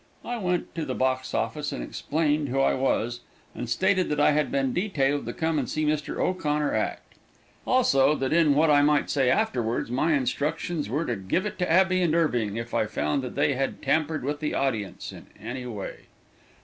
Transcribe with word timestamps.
I 0.25 0.37
went 0.37 0.73
to 0.73 0.83
the 0.83 0.95
box 0.95 1.31
office 1.31 1.71
and 1.71 1.83
explained 1.83 2.49
who 2.49 2.59
I 2.59 2.73
was, 2.73 3.19
and 3.53 3.69
stated 3.69 4.09
that 4.09 4.19
I 4.19 4.31
had 4.31 4.51
been 4.51 4.73
detailed 4.73 5.27
to 5.27 5.33
come 5.33 5.59
and 5.59 5.69
see 5.69 5.85
Mr. 5.85 6.17
O'Connor 6.17 6.73
act; 6.73 7.13
also 7.67 8.15
that 8.15 8.33
in 8.33 8.55
what 8.55 8.71
I 8.71 8.81
might 8.81 9.11
say 9.11 9.29
afterwards 9.29 9.91
my 9.91 10.13
instructions 10.15 10.89
were 10.89 11.05
to 11.05 11.15
give 11.15 11.45
it 11.45 11.59
to 11.59 11.71
Abbey 11.71 12.01
and 12.01 12.15
Irving 12.15 12.57
if 12.57 12.73
I 12.73 12.87
found 12.87 13.21
that 13.21 13.35
they 13.35 13.53
had 13.53 13.83
tampered 13.83 14.23
with 14.25 14.39
the 14.39 14.55
audience 14.55 15.11
in 15.11 15.27
any 15.39 15.67
way. 15.67 15.97